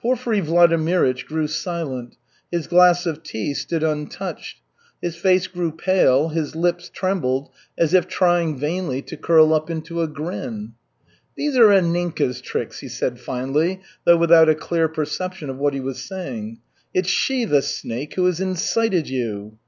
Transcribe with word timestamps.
Porfiry 0.00 0.40
Vladimirych 0.40 1.26
grew 1.26 1.48
silent. 1.48 2.16
His 2.52 2.68
glass 2.68 3.06
of 3.06 3.24
tea 3.24 3.54
stood 3.54 3.82
untouched. 3.82 4.60
His 5.02 5.16
face 5.16 5.48
grew 5.48 5.72
pale, 5.72 6.28
his 6.28 6.54
lips 6.54 6.88
trembled, 6.88 7.50
as 7.76 7.92
if 7.92 8.06
trying 8.06 8.56
vainly 8.56 9.02
to 9.02 9.16
curl 9.16 9.52
up 9.52 9.68
into 9.70 10.00
a 10.00 10.06
grin. 10.06 10.74
"These 11.34 11.56
are 11.56 11.70
Anninka's 11.72 12.40
tricks," 12.40 12.78
he 12.78 12.88
said 12.88 13.18
finally, 13.18 13.80
though 14.04 14.16
without 14.16 14.48
a 14.48 14.54
clear 14.54 14.86
perception 14.88 15.50
of 15.50 15.58
what 15.58 15.74
he 15.74 15.80
was 15.80 16.04
saying. 16.04 16.60
"It's 16.94 17.10
she, 17.10 17.44
the 17.44 17.60
snake, 17.60 18.14
who 18.14 18.26
has 18.26 18.38
incited 18.40 19.08
you." 19.08 19.58